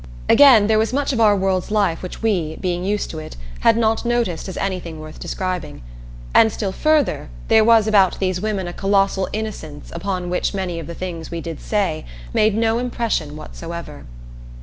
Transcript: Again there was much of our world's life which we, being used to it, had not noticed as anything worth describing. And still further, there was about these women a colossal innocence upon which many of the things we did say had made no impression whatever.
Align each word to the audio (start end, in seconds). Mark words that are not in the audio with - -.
Again 0.27 0.65
there 0.65 0.79
was 0.79 0.91
much 0.91 1.13
of 1.13 1.21
our 1.21 1.35
world's 1.35 1.69
life 1.69 2.01
which 2.01 2.23
we, 2.23 2.55
being 2.55 2.83
used 2.83 3.11
to 3.11 3.19
it, 3.19 3.37
had 3.59 3.77
not 3.77 4.03
noticed 4.03 4.49
as 4.49 4.57
anything 4.57 4.99
worth 4.99 5.19
describing. 5.19 5.83
And 6.33 6.51
still 6.51 6.71
further, 6.71 7.29
there 7.49 7.63
was 7.63 7.85
about 7.85 8.17
these 8.17 8.41
women 8.41 8.67
a 8.67 8.73
colossal 8.73 9.29
innocence 9.31 9.91
upon 9.93 10.31
which 10.31 10.55
many 10.55 10.79
of 10.79 10.87
the 10.87 10.95
things 10.95 11.29
we 11.29 11.39
did 11.39 11.59
say 11.61 12.03
had 12.25 12.33
made 12.33 12.57
no 12.57 12.79
impression 12.79 13.35
whatever. 13.35 14.05